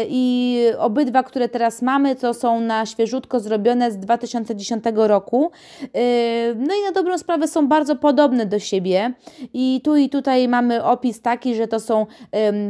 i 0.09 0.63
obydwa, 0.79 1.23
które 1.23 1.49
teraz 1.49 1.83
mamy, 1.83 2.17
to 2.17 2.35
są 2.35 2.61
na 2.61 2.87
świeżutko 2.87 3.41
zrobione 3.41 3.91
z 3.91 3.99
2010 3.99 4.85
roku. 4.95 5.51
Y, 5.83 5.89
no 6.57 6.75
i 6.75 6.85
na 6.87 6.93
dobrą 6.95 7.19
sprawę 7.19 7.49
są 7.49 7.69
bardzo 7.69 7.97
podobne 7.97 8.47
do 8.47 8.59
siebie 8.59 9.13
i 9.55 9.81
tu 9.85 9.97
i 9.97 10.09
tutaj 10.09 10.49
mamy 10.49 10.85
opis 10.85 11.23
taki, 11.23 11.55
że 11.55 11.69
to 11.69 11.81
są 11.81 11.98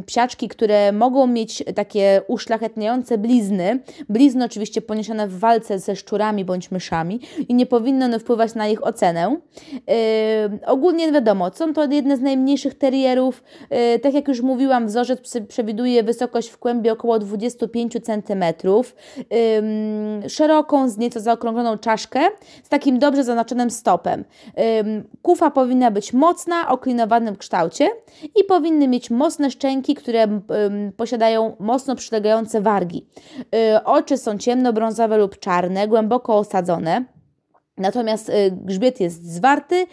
psiaczki, 0.06 0.48
które 0.48 0.92
mogą 0.92 1.26
mieć 1.26 1.64
takie 1.74 2.22
uszlachetniające 2.26 3.18
blizny. 3.18 3.78
Blizny 4.08 4.44
oczywiście 4.44 4.82
poniesione 4.82 5.28
w 5.28 5.38
walce 5.38 5.78
ze 5.78 5.96
szczurami 5.96 6.44
bądź 6.44 6.70
myszami 6.70 7.20
i 7.48 7.54
nie 7.54 7.66
powinny 7.66 8.04
one 8.04 8.18
wpływać 8.18 8.54
na 8.54 8.68
ich 8.68 8.86
ocenę. 8.86 9.36
Ogólnie 10.66 11.12
wiadomo, 11.12 11.50
są 11.54 11.74
to 11.74 11.92
jedne 11.92 12.16
z 12.16 12.20
najmniejszych 12.20 12.74
terierów. 12.74 13.42
E, 13.70 13.98
tak 13.98 14.14
jak 14.14 14.28
już 14.28 14.40
mówiłam, 14.40 14.86
wzorzec 14.86 15.38
przewiduje 15.48 16.02
wysokość 16.02 16.48
w 16.48 16.58
kłębie 16.58 16.92
około 16.92 17.18
25 17.18 17.92
cm, 17.92 18.44
szeroką, 20.28 20.88
z 20.88 20.98
nieco 20.98 21.20
zaokrągloną 21.20 21.78
czaszkę, 21.78 22.20
z 22.62 22.68
takim 22.68 22.98
dobrze 22.98 23.24
zaznaczonym 23.24 23.70
stopem. 23.70 24.24
Kufa 25.22 25.50
powinna 25.50 25.90
być 25.90 26.12
mocna, 26.12 26.68
o 26.68 26.78
klinowanym 26.78 27.36
kształcie 27.36 27.88
i 28.36 28.44
powinny 28.44 28.88
mieć 28.88 29.10
mocne 29.18 29.50
szczęki, 29.50 29.94
które 29.94 30.40
posiadają 30.96 31.56
mocno 31.58 31.96
przylegające 31.96 32.60
wargi. 32.60 33.06
Y, 33.74 33.84
oczy 33.84 34.18
są 34.18 34.38
ciemnobrązowe 34.38 35.18
lub 35.18 35.38
czarne, 35.38 35.88
głęboko 35.88 36.38
osadzone. 36.38 37.04
Natomiast 37.78 38.28
y, 38.28 38.32
grzbiet 38.64 39.00
jest 39.00 39.32
zwarty, 39.32 39.74
yy, 39.76 39.86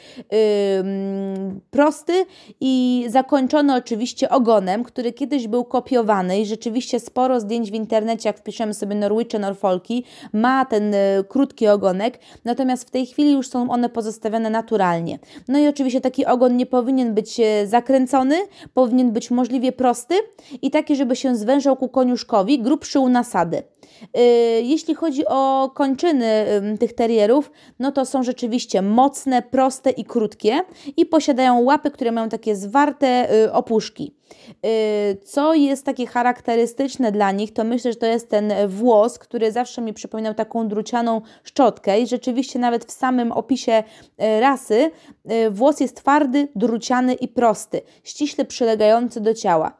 prosty 1.71 2.25
i 2.59 3.05
zakończony 3.09 3.75
oczywiście 3.75 4.29
ogonem, 4.29 4.83
który 4.83 5.13
kiedyś 5.13 5.47
był 5.47 5.65
kopiowany 5.65 6.39
i 6.39 6.45
rzeczywiście 6.45 6.99
sporo 6.99 7.39
zdjęć 7.39 7.71
w 7.71 7.73
internecie, 7.73 8.29
jak 8.29 8.37
wpiszemy 8.37 8.73
sobie 8.73 8.95
Norwicze, 8.95 9.39
Norfolki, 9.39 10.03
ma 10.33 10.65
ten 10.65 10.93
y, 10.93 11.23
krótki 11.29 11.67
ogonek, 11.67 12.19
natomiast 12.45 12.87
w 12.87 12.91
tej 12.91 13.05
chwili 13.05 13.31
już 13.31 13.47
są 13.47 13.69
one 13.69 13.89
pozostawione 13.89 14.49
naturalnie. 14.49 15.19
No 15.47 15.59
i 15.59 15.67
oczywiście 15.67 16.01
taki 16.01 16.25
ogon 16.25 16.57
nie 16.57 16.65
powinien 16.65 17.13
być 17.13 17.39
y, 17.39 17.67
zakręcony, 17.67 18.35
powinien 18.73 19.11
być 19.11 19.31
możliwie 19.31 19.71
prosty 19.71 20.15
i 20.61 20.71
taki, 20.71 20.95
żeby 20.95 21.15
się 21.15 21.35
zwężał 21.35 21.75
ku 21.75 21.89
koniuszkowi, 21.89 22.59
grubszy 22.59 22.99
u 22.99 23.09
nasady. 23.09 23.63
Y, 24.03 24.21
jeśli 24.61 24.95
chodzi 24.95 25.25
o 25.27 25.71
kończyny 25.75 26.45
tych 26.79 26.93
terierów, 26.93 27.51
no 27.79 27.91
to 27.91 28.05
są 28.05 28.23
rzeczywiście 28.23 28.81
mocne, 28.81 29.41
proste 29.41 29.89
i 29.89 30.05
krótkie 30.05 30.61
i 30.97 31.05
posiadają 31.05 31.59
łapy, 31.59 31.91
które 31.91 32.11
mają 32.11 32.29
takie 32.29 32.55
zwarte 32.55 33.33
y, 33.43 33.51
opuszki. 33.53 34.15
Y, 34.65 35.17
co 35.23 35.53
jest 35.53 35.85
takie 35.85 36.07
charakterystyczne 36.07 37.11
dla 37.11 37.31
nich, 37.31 37.53
to 37.53 37.63
myślę, 37.63 37.91
że 37.91 37.99
to 37.99 38.05
jest 38.05 38.29
ten 38.29 38.53
włos, 38.67 39.19
który 39.19 39.51
zawsze 39.51 39.81
mi 39.81 39.93
przypominał 39.93 40.33
taką 40.33 40.67
drucianą 40.67 41.21
szczotkę 41.43 41.99
i 41.99 42.07
rzeczywiście 42.07 42.59
nawet 42.59 42.85
w 42.85 42.91
samym 42.91 43.31
opisie 43.31 43.83
y, 43.83 44.39
rasy 44.39 44.91
y, 45.31 45.51
włos 45.51 45.79
jest 45.79 45.95
twardy, 45.95 46.47
druciany 46.55 47.13
i 47.13 47.27
prosty, 47.27 47.81
ściśle 48.03 48.45
przylegający 48.45 49.21
do 49.21 49.33
ciała. 49.33 49.77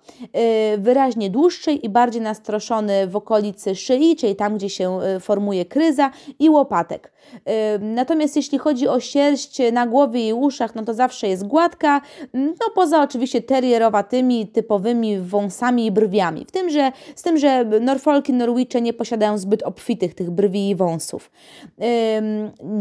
Wyraźnie 0.77 1.29
dłuższy 1.29 1.71
i 1.71 1.89
bardziej 1.89 2.21
nastroszony 2.21 3.07
w 3.07 3.15
okolicy 3.15 3.75
szyi, 3.75 4.15
czyli 4.15 4.35
tam, 4.35 4.57
gdzie 4.57 4.69
się 4.69 4.99
formuje 5.19 5.65
kryza 5.65 6.11
i 6.39 6.49
łopatek. 6.49 7.11
Natomiast 7.79 8.35
jeśli 8.35 8.57
chodzi 8.57 8.87
o 8.87 8.99
sierść 8.99 9.61
na 9.71 9.87
głowie 9.87 10.27
i 10.27 10.33
uszach, 10.33 10.75
no 10.75 10.83
to 10.83 10.93
zawsze 10.93 11.27
jest 11.27 11.47
gładka, 11.47 12.01
no 12.33 12.69
poza 12.75 13.01
oczywiście 13.01 13.41
terrierowatymi, 14.35 14.47
typowymi 14.47 15.19
wąsami 15.19 15.85
i 15.85 15.91
brwiami. 15.91 16.45
W 16.45 16.51
tym, 16.51 16.69
że, 16.69 16.91
z 17.15 17.21
tym, 17.21 17.37
że 17.37 17.65
Norfolki, 17.65 18.33
Norwicze 18.33 18.81
nie 18.81 18.93
posiadają 18.93 19.37
zbyt 19.37 19.63
obfitych 19.63 20.13
tych 20.13 20.31
brwi 20.31 20.69
i 20.69 20.75
wąsów. 20.75 21.31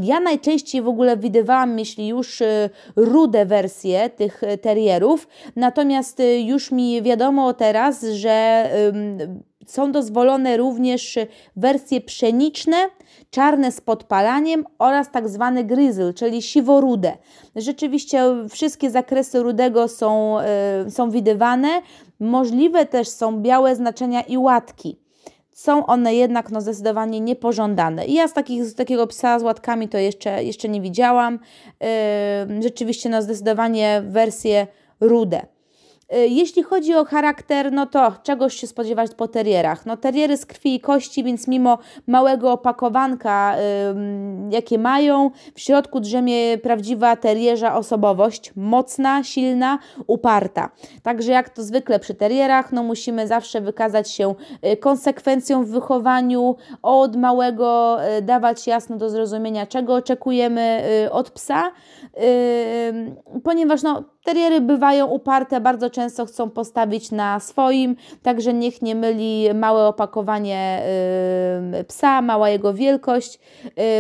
Ja 0.03 0.21
najczęściej 0.21 0.83
w 0.83 0.89
ogóle 0.89 1.17
widywałam, 1.17 1.79
jeśli 1.79 2.09
już 2.09 2.41
y, 2.41 2.71
rude 2.97 3.47
wersje 3.47 4.11
tych 4.11 4.43
terrierów, 4.63 5.29
natomiast 5.57 6.21
y, 6.21 6.41
już 6.41 6.73
mi 6.73 7.03
wiadomo 7.03 7.55
teraz, 7.55 8.03
że 8.03 8.71
są 9.67 9.93
dozwolone 9.93 10.57
również 10.57 11.19
wersje 11.57 12.01
pszeniczne, 12.01 12.77
czarne 13.35 13.73
z 13.73 13.81
podpalaniem 13.81 14.65
oraz 14.79 15.11
tak 15.11 15.29
zwany 15.29 15.65
grizzle, 15.65 16.13
czyli 16.13 16.43
siworude. 16.43 17.13
Rzeczywiście 17.57 18.23
wszystkie 18.51 18.91
zakresy 18.91 19.43
rudego 19.43 19.89
są, 19.89 20.37
y, 20.87 20.91
są 20.91 21.11
widywane. 21.11 21.69
Możliwe 22.21 22.87
też 22.87 23.09
są 23.09 23.41
białe 23.41 23.77
znaczenia 23.77 24.21
i 24.21 24.39
łatki. 24.39 24.99
Są 25.53 25.87
one 25.87 26.15
jednak 26.15 26.51
no, 26.51 26.61
zdecydowanie 26.61 27.21
niepożądane. 27.21 28.07
I 28.07 28.15
ja 28.15 28.29
z, 28.29 28.33
takich, 28.33 28.65
z 28.65 28.75
takiego 28.75 29.07
psa 29.07 29.39
z 29.39 29.43
łatkami 29.43 29.89
to 29.89 29.99
jeszcze, 29.99 30.45
jeszcze 30.45 30.69
nie 30.69 30.81
widziałam. 30.81 31.39
Yy, 31.81 32.63
rzeczywiście 32.63 33.09
no, 33.09 33.23
zdecydowanie 33.23 34.03
wersje 34.07 34.67
rude. 35.01 35.54
Y, 36.15 36.29
jeśli 36.29 36.63
chodzi 36.63 36.95
o 36.95 37.05
charakter, 37.05 37.73
no 37.73 37.87
to 37.87 38.13
czegoś 38.23 38.55
się 38.55 38.67
spodziewać 38.67 39.15
po 39.15 39.29
terierach. 39.29 39.87
No 39.87 39.97
teriery 39.97 40.37
z 40.37 40.47
krwi 40.47 40.75
i 40.75 40.81
kości, 40.81 41.25
więc 41.25 41.49
mimo 41.49 41.79
małego 42.07 42.53
opakowanka, 42.53 43.57
yy, 43.57 44.51
jakie 44.51 44.79
mają, 44.79 45.31
w 45.55 45.61
środku 45.61 46.01
drzemie 46.01 46.59
prawdziwa 46.59 47.17
terierza 47.17 47.77
osobowość, 47.77 48.53
mocna, 48.57 49.25
silna, 49.25 49.79
uparta. 50.07 50.71
Także 51.03 51.33
jak 51.33 51.49
to 51.49 51.63
zwykle 51.63 51.99
przy 51.99 52.15
terierach, 52.15 52.73
no 52.73 52.83
musimy 52.83 53.27
zawsze 53.27 53.61
wykazać 53.61 54.11
się 54.11 54.35
y, 54.73 54.77
konsekwencją 54.77 55.65
w 55.65 55.69
wychowaniu, 55.69 56.57
od 56.83 57.17
małego 57.17 57.99
y, 58.19 58.23
dawać 58.23 58.67
jasno 58.67 58.97
do 58.97 59.11
zrozumienia, 59.11 59.67
czego 59.67 59.95
oczekujemy 59.95 60.85
od 61.11 61.31
psa, 61.31 61.73
yy, 62.17 63.41
ponieważ 63.45 63.83
no 63.83 64.05
Teriery 64.25 64.61
bywają 64.61 65.07
uparte, 65.07 65.61
bardzo 65.61 65.91
często 65.91 66.04
chcą 66.27 66.51
postawić 66.51 67.11
na 67.11 67.41
swoim, 67.41 67.97
także 68.23 68.55
niech 68.55 68.83
nie 68.83 68.95
myli 68.95 69.55
małe 69.55 69.87
opakowanie 69.87 70.83
y, 71.81 71.85
psa, 71.85 72.23
mała 72.23 72.51
jego 72.51 72.75
wielkość. 72.75 73.39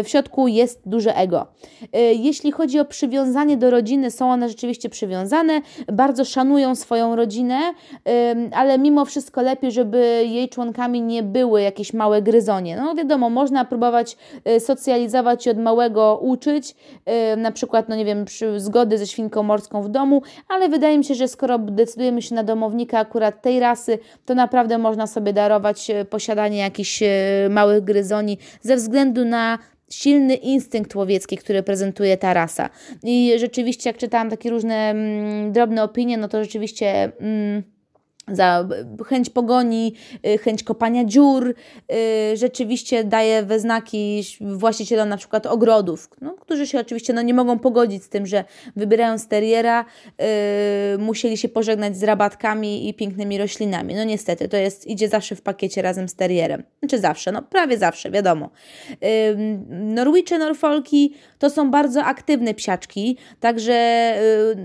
Y, 0.01 0.05
w 0.05 0.09
środku 0.09 0.49
jest 0.49 0.83
duże 0.87 1.17
ego. 1.17 1.47
Y, 1.83 1.99
jeśli 2.15 2.53
chodzi 2.53 2.81
o 2.81 2.85
przywiązanie 2.85 3.57
do 3.57 3.71
rodziny, 3.71 4.11
są 4.11 4.31
one 4.31 4.49
rzeczywiście 4.49 4.89
przywiązane, 4.89 5.61
bardzo 5.93 6.25
szanują 6.25 6.75
swoją 6.75 7.17
rodzinę, 7.17 7.59
ale 8.53 8.79
mimo 8.79 9.05
wszystko 9.05 9.43
lepiej, 9.43 9.73
żeby 9.73 10.25
jej 10.27 10.49
członkami 10.49 11.03
nie 11.03 11.23
były 11.23 11.63
jakieś 11.63 11.93
małe 11.93 12.23
gryzonie. 12.23 12.77
No 12.77 12.95
wiadomo, 12.95 13.31
można 13.31 13.65
próbować 13.65 14.17
socjalizować 14.59 15.47
i 15.47 15.51
od 15.51 15.59
małego 15.59 16.19
uczyć, 16.23 16.75
na 17.37 17.53
przykład, 17.53 17.89
no 17.89 17.97
nie 17.97 18.05
wiem, 18.05 18.25
zgody 18.57 18.99
ze 18.99 19.07
świnką 19.07 19.43
morską 19.43 19.83
w 19.83 19.89
domu, 19.89 20.23
ale 20.49 20.69
wydaje 20.69 20.99
mi 20.99 21.05
się, 21.05 21.15
że 21.15 21.29
skoro 21.29 21.59
decydujemy 21.85 22.23
się 22.23 22.35
na 22.35 22.45
domownika 22.45 22.99
akurat 22.99 23.43
tej 23.43 23.61
rasy, 23.61 23.99
to 24.25 24.35
naprawdę 24.35 24.79
można 24.79 25.07
sobie 25.07 25.33
darować 25.33 25.91
e, 25.91 26.05
posiadanie 26.05 26.59
jakichś 26.59 27.03
e, 27.03 27.09
małych 27.50 27.85
gryzoni 27.85 28.38
ze 28.61 28.76
względu 28.76 29.25
na 29.25 29.59
silny 29.91 30.35
instynkt 30.35 30.95
łowiecki, 30.95 31.37
który 31.37 31.62
prezentuje 31.62 32.17
ta 32.17 32.35
rasa. 32.35 32.71
I 33.03 33.33
rzeczywiście, 33.38 33.91
jak 33.91 33.97
czytałam 33.97 34.31
takie 34.31 34.50
różne 34.50 34.91
mm, 34.91 35.53
drobne 35.53 35.83
opinie, 35.83 36.19
no 36.19 36.29
to 36.29 36.45
rzeczywiście. 36.45 37.12
Mm, 37.21 37.74
za 38.28 38.69
chęć 39.07 39.31
pogoni, 39.31 39.95
y, 40.26 40.38
chęć 40.38 40.62
kopania 40.62 41.04
dziur, 41.04 41.54
y, 41.93 42.37
rzeczywiście 42.37 43.04
daje 43.04 43.43
we 43.43 43.61
znaki 43.61 44.23
właścicielom 44.40 45.09
na 45.09 45.16
przykład 45.16 45.47
ogrodów, 45.47 46.11
no, 46.21 46.33
którzy 46.33 46.66
się 46.66 46.81
oczywiście 46.81 47.12
no, 47.12 47.23
nie 47.23 47.35
mogą 47.35 47.59
pogodzić 47.59 48.04
z 48.04 48.09
tym, 48.09 48.26
że 48.26 48.45
wybierają 48.76 49.19
steriera, 49.19 49.85
yy, 50.19 50.25
musieli 50.99 51.37
się 51.37 51.49
pożegnać 51.49 51.97
z 51.97 52.02
rabatkami 52.02 52.88
i 52.88 52.95
pięknymi 52.95 53.38
roślinami. 53.38 53.95
No 53.95 54.04
niestety, 54.04 54.49
to 54.49 54.57
jest, 54.57 54.87
idzie 54.87 55.09
zawsze 55.09 55.37
w 55.37 55.43
pakiecie 55.43 55.83
razem 55.83 56.09
z 56.09 56.14
terierem. 56.14 56.62
Znaczy 56.78 56.99
zawsze, 56.99 57.33
no 57.33 57.43
prawie 57.43 57.78
zawsze, 57.78 58.11
wiadomo. 58.11 58.50
Norwicze, 59.69 60.38
Norfolki 60.38 61.14
to 61.38 61.50
są 61.50 61.71
bardzo 61.71 62.04
aktywne 62.04 62.54
psiaczki, 62.54 63.16
także 63.40 64.16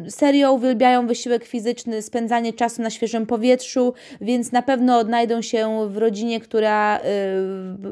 yy, 0.04 0.12
serio 0.12 0.54
uwielbiają 0.54 1.08
wysiłek 1.08 1.46
fizyczny, 1.46 2.02
spędzanie 2.02 2.54
czasu 2.54 2.82
na 2.82 2.90
świeżym 2.90 3.26
powietrzu, 3.26 3.49
powietrzu, 3.50 3.94
więc 4.22 4.52
na 4.52 4.62
pewno 4.62 4.98
odnajdą 4.98 5.42
się 5.42 5.90
w 5.90 5.98
rodzinie, 5.98 6.40
która 6.40 6.98
y, 6.98 7.02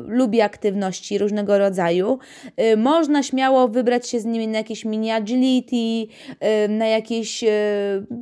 lubi 0.08 0.42
aktywności 0.42 1.18
różnego 1.18 1.58
rodzaju. 1.58 2.20
Y, 2.74 2.78
można 2.78 3.24
śmiało 3.24 3.68
wybrać 3.68 4.10
się 4.10 4.20
z 4.20 4.26
nimi 4.26 4.48
na 4.48 4.58
jakieś 4.58 4.86
mini 4.86 5.12
agility, 5.12 5.76
y, 6.66 6.70
na 6.70 6.88
jakieś 6.88 7.44
y, 7.44 7.48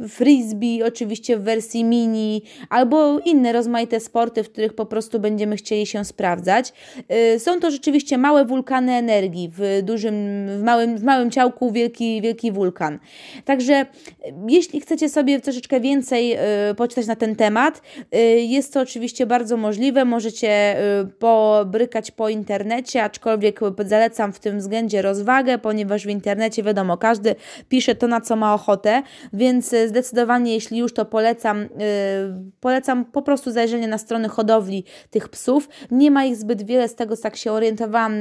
frisbee, 0.10 0.84
oczywiście 0.84 1.38
w 1.38 1.42
wersji 1.42 1.84
mini, 1.84 2.42
albo 2.70 3.20
inne 3.20 3.54
rozmaite 3.54 4.00
sporty, 4.00 4.44
w 4.44 4.52
których 4.52 4.74
po 4.74 4.86
prostu 4.86 5.20
będziemy 5.20 5.56
chcieli 5.56 5.86
się 5.86 6.06
sprawdzać. 6.06 6.74
Y, 7.36 7.40
są 7.40 7.60
to 7.60 7.72
rzeczywiście 7.72 8.18
małe 8.18 8.46
wulkany 8.46 8.94
energii, 8.94 9.52
w 9.58 9.82
dużym, 9.84 10.16
w 10.60 10.64
małym, 10.64 10.98
w 10.98 11.04
małym 11.04 11.32
ciałku 11.32 11.72
wielki, 11.72 12.22
wielki 12.22 12.52
wulkan. 12.52 13.00
Także 13.46 13.82
y, 13.82 13.86
jeśli 14.48 14.82
chcecie 14.82 15.10
sobie 15.10 15.40
troszeczkę 15.40 15.80
więcej 15.80 16.38
poczytać 16.78 17.08
na 17.08 17.16
ten 17.16 17.25
temat, 17.36 17.82
jest 18.38 18.74
to 18.74 18.82
oczywiście 18.82 19.26
bardzo 19.26 19.58
możliwe. 19.58 20.06
Możecie 20.06 20.76
pobrykać 21.20 22.12
po 22.12 22.30
internecie, 22.30 23.04
aczkolwiek 23.04 23.60
zalecam 23.86 24.34
w 24.34 24.40
tym 24.40 24.60
względzie 24.60 25.02
rozwagę, 25.02 25.58
ponieważ 25.58 26.06
w 26.06 26.10
internecie 26.10 26.64
wiadomo, 26.64 26.98
każdy 26.98 27.36
pisze 27.70 27.96
to, 27.96 28.08
na 28.08 28.22
co 28.22 28.36
ma 28.36 28.54
ochotę, 28.54 29.04
więc 29.34 29.76
zdecydowanie, 29.88 30.54
jeśli 30.54 30.78
już 30.78 30.94
to 30.94 31.06
polecam, 31.06 31.68
polecam 32.60 33.06
po 33.06 33.22
prostu 33.22 33.52
zajrzenie 33.52 33.88
na 33.88 33.98
strony 33.98 34.30
hodowli 34.30 34.84
tych 35.10 35.30
psów. 35.30 35.70
Nie 35.92 36.12
ma 36.12 36.26
ich 36.26 36.36
zbyt 36.36 36.66
wiele 36.66 36.88
z 36.88 36.96
tego, 36.96 37.18
tak 37.18 37.36
się 37.36 37.52
orientowałam 37.52 38.16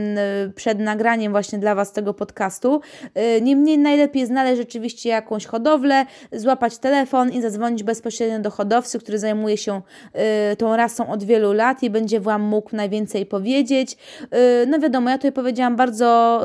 przed 0.55 0.79
nagraniem 0.79 1.33
właśnie 1.33 1.59
dla 1.59 1.75
Was 1.75 1.93
tego 1.93 2.15
podcastu. 2.15 2.81
Niemniej 3.43 3.79
najlepiej 3.79 4.27
znaleźć 4.27 4.57
rzeczywiście 4.57 5.09
jakąś 5.09 5.47
hodowlę, 5.47 6.07
złapać 6.33 6.79
telefon 6.79 7.33
i 7.33 7.43
zadzwonić 7.43 7.83
bezpośrednio 7.83 8.39
do 8.39 8.51
hodowcy, 8.51 8.94
który 8.99 9.19
zajmuje 9.19 9.57
się 9.57 9.83
y, 10.53 10.57
tą 10.57 10.77
rasą 10.77 11.09
od 11.09 11.25
wielu 11.25 11.53
lat 11.53 11.83
i 11.83 11.91
będzie 11.91 12.21
Wam 12.21 12.43
mógł 12.43 12.77
najwięcej 12.77 13.27
powiedzieć. 13.27 13.97
Y, 14.23 14.67
no 14.67 14.79
wiadomo, 14.79 15.11
ja 15.11 15.19
tutaj 15.19 15.33
powiedziałam 15.33 15.77
bardzo 15.77 16.41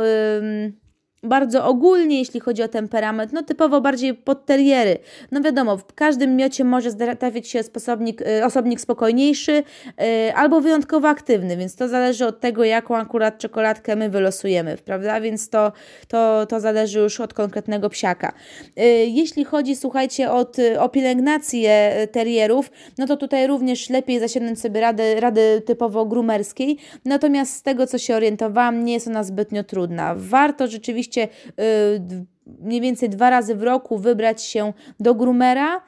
bardzo 1.24 1.66
ogólnie, 1.66 2.20
jeśli 2.20 2.40
chodzi 2.40 2.64
o 2.64 2.68
temperament, 2.68 3.34
no 3.34 3.44
typowo 3.44 3.82
bardziej 3.82 4.14
pod 4.14 4.46
teriery. 4.46 4.98
No 5.32 5.42
wiadomo, 5.42 5.78
w 5.78 5.94
każdym 5.94 6.36
miocie 6.36 6.64
może 6.64 6.94
trafić 6.94 7.48
się 7.48 7.64
sposobnik, 7.64 8.22
y, 8.22 8.46
osobnik 8.46 8.82
spokojniejszy 8.82 9.52
yy, 9.52 10.36
albo 10.36 10.62
wyjątkowo 10.62 11.08
aktywny, 11.08 11.58
więc 11.58 11.76
to 11.76 11.88
zależy 11.88 12.26
od 12.26 12.40
tego, 12.40 12.64
jaką 12.64 12.96
akurat 12.98 13.38
czekoladkę 13.38 13.96
my 13.96 14.10
wylosujemy, 14.10 14.78
prawda? 14.78 15.22
Więc 15.22 15.50
to, 15.50 15.72
to, 16.08 16.46
to 16.46 16.60
zależy 16.60 17.00
już 17.00 17.20
od 17.20 17.34
konkretnego 17.34 17.90
psiaka. 17.90 18.34
Yy, 18.76 18.84
jeśli 19.06 19.46
chodzi, 19.46 19.76
słuchajcie, 19.76 20.32
od, 20.32 20.58
o 20.80 20.90
pielęgnację 20.90 21.94
terierów, 22.12 22.72
no 22.98 23.08
to 23.08 23.18
tutaj 23.18 23.48
również 23.48 23.90
lepiej 23.90 24.20
zasięgnąć 24.20 24.62
sobie 24.62 24.82
rady, 24.82 25.20
rady 25.20 25.62
typowo 25.66 26.06
grumerskiej, 26.06 26.78
natomiast 27.06 27.56
z 27.56 27.64
tego, 27.64 27.88
co 27.88 27.98
się 27.98 28.16
orientowałam, 28.16 28.86
nie 28.86 28.94
jest 28.94 29.08
ona 29.08 29.24
zbytnio 29.24 29.64
trudna. 29.64 30.16
Warto 30.18 30.68
rzeczywiście 30.68 31.09
oczywiście 31.10 31.28
y, 31.60 32.26
mniej 32.62 32.82
więcej 32.82 33.10
dwa 33.10 33.30
razy 33.30 33.56
w 33.56 33.64
roku 33.64 33.98
wybrać 33.98 34.44
się 34.44 34.74
do 35.00 35.16
groomera 35.16 35.82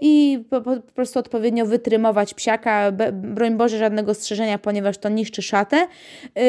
i 0.00 0.44
po, 0.50 0.60
po, 0.60 0.80
prostu 0.94 1.18
odpowiednio 1.18 1.66
wytrymować 1.66 2.34
psiaka. 2.34 2.92
Broń 3.12 3.56
Boże, 3.56 3.78
żadnego 3.78 4.14
strzeżenia, 4.14 4.58
ponieważ 4.58 4.98
to 4.98 5.08
niszczy 5.08 5.42
szatę. 5.42 5.76
Yy, 6.36 6.42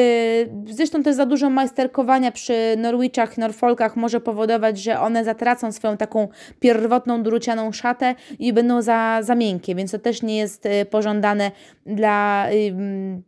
zresztą 0.74 1.02
też 1.02 1.16
za 1.16 1.26
dużo 1.26 1.50
majsterkowania 1.50 2.32
przy 2.32 2.74
Norwichach, 2.76 3.38
Norfolkach 3.38 3.96
może 3.96 4.20
powodować, 4.20 4.78
że 4.78 5.00
one 5.00 5.24
zatracą 5.24 5.72
swoją 5.72 5.96
taką 5.96 6.28
pierwotną, 6.60 7.22
drucianą 7.22 7.72
szatę 7.72 8.14
i 8.38 8.52
będą 8.52 8.82
za, 8.82 9.18
za 9.22 9.34
miękkie, 9.34 9.74
więc 9.74 9.90
to 9.90 9.98
też 9.98 10.22
nie 10.22 10.38
jest 10.38 10.66
y, 10.66 10.84
pożądane 10.84 11.50
dla, 11.86 12.46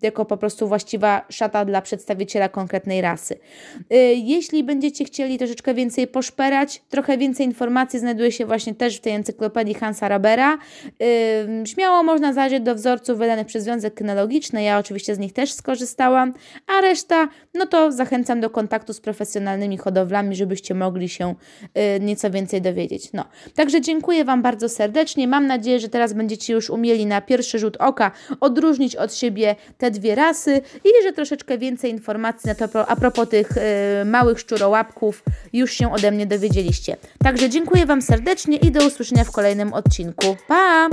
jako 0.03 0.25
po 0.25 0.37
prostu 0.37 0.69
właściwa 0.69 1.27
szata 1.29 1.65
dla 1.65 1.83
przedstawiciela 1.83 2.49
konkretnej 2.49 3.01
rasy. 3.01 3.39
Yy, 3.91 3.99
jeśli 4.15 4.65
będziecie 4.65 5.05
chcieli 5.05 5.39
troszeczkę 5.39 5.75
więcej 5.75 6.07
poszperać, 6.07 6.83
trochę 6.89 7.19
więcej 7.19 7.47
informacji 7.47 7.99
znajduje 7.99 8.33
się 8.33 8.47
właśnie 8.47 8.75
też 8.75 9.00
tej 9.01 9.13
encyklopedii 9.13 9.75
Hansa 9.75 10.09
Rabera. 10.09 10.59
Yy, 10.85 11.67
śmiało 11.67 12.03
można 12.03 12.33
zajrzeć 12.33 12.63
do 12.63 12.75
wzorców 12.75 13.19
wydanych 13.19 13.47
przez 13.47 13.65
Związek 13.65 13.95
Kynologiczny, 13.95 14.63
ja 14.63 14.79
oczywiście 14.79 15.15
z 15.15 15.19
nich 15.19 15.33
też 15.33 15.53
skorzystałam, 15.53 16.35
a 16.67 16.81
reszta, 16.81 17.29
no 17.55 17.67
to 17.67 17.93
zachęcam 17.93 18.41
do 18.41 18.51
kontaktu 18.51 18.93
z 18.93 19.01
profesjonalnymi 19.01 19.79
hodowlami, 19.79 20.37
żebyście 20.37 20.75
mogli 20.75 21.09
się 21.09 21.35
yy, 21.75 21.83
nieco 22.01 22.31
więcej 22.31 22.63
dowiedzieć. 22.63 23.13
No, 23.13 23.25
także 23.55 23.81
dziękuję 23.81 24.25
Wam 24.25 24.43
bardzo 24.43 24.69
serdecznie, 24.69 25.29
mam 25.29 25.47
nadzieję, 25.47 25.81
że 25.81 25.89
teraz 25.89 26.13
będziecie 26.13 26.53
już 26.53 26.71
umieli 26.71 27.07
na 27.07 27.21
pierwszy 27.21 27.59
rzut 27.59 27.77
oka 27.77 28.11
odróżnić 28.41 28.97
od 28.97 29.15
siebie 29.15 29.57
te 29.79 29.91
dwie 29.91 30.15
rasy 30.15 30.61
i 30.85 30.89
że 31.03 31.13
troszeczkę 31.13 31.59
więcej 31.59 31.91
informacji 31.91 32.49
na 32.49 32.69
to, 32.69 32.89
a 32.89 32.97
propos 32.97 33.29
tych 33.29 33.51
yy, 33.99 34.05
małych 34.05 34.41
szczurołapków 34.41 35.23
już 35.53 35.73
się 35.73 35.93
ode 35.93 36.11
mnie 36.11 36.27
dowiedzieliście. 36.27 36.97
Także 37.25 37.49
dziękuję 37.49 37.87
Wam 37.87 38.03
serdecznie 38.03 38.57
i 38.57 38.71
do 38.71 38.87
usłyszenia 38.91 39.25
w 39.25 39.31
kolejnym 39.31 39.73
odcinku. 39.73 40.37
Pa! 40.49 40.89